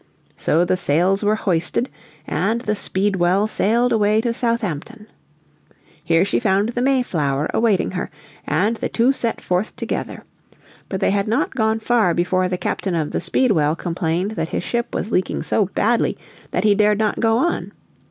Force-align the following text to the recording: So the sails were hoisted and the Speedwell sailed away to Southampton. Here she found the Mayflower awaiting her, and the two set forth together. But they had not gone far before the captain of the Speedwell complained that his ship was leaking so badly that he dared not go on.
So 0.35 0.65
the 0.65 0.77
sails 0.77 1.23
were 1.23 1.35
hoisted 1.35 1.87
and 2.25 2.61
the 2.61 2.73
Speedwell 2.73 3.45
sailed 3.45 3.91
away 3.91 4.19
to 4.21 4.33
Southampton. 4.33 5.05
Here 6.03 6.25
she 6.25 6.39
found 6.39 6.69
the 6.69 6.81
Mayflower 6.81 7.51
awaiting 7.53 7.91
her, 7.91 8.09
and 8.47 8.77
the 8.77 8.89
two 8.89 9.11
set 9.11 9.39
forth 9.39 9.75
together. 9.75 10.23
But 10.89 11.01
they 11.01 11.11
had 11.11 11.27
not 11.27 11.53
gone 11.53 11.77
far 11.79 12.15
before 12.15 12.49
the 12.49 12.57
captain 12.57 12.95
of 12.95 13.11
the 13.11 13.21
Speedwell 13.21 13.75
complained 13.75 14.31
that 14.31 14.49
his 14.49 14.63
ship 14.63 14.95
was 14.95 15.11
leaking 15.11 15.43
so 15.43 15.67
badly 15.67 16.17
that 16.49 16.63
he 16.63 16.73
dared 16.73 16.97
not 16.97 17.19
go 17.19 17.37
on. 17.37 17.71